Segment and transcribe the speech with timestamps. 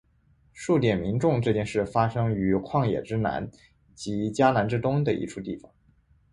[0.51, 3.51] 数点民众这件事发生于旷野之南
[3.93, 5.71] 及迦南之东的一处地方。